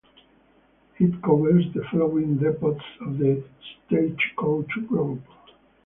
It 0.97 1.21
covers 1.21 1.71
the 1.75 1.83
following 1.91 2.37
depots 2.37 2.81
of 3.01 3.19
the 3.19 3.43
Stagecoach 3.85 4.87
Group. 4.87 5.21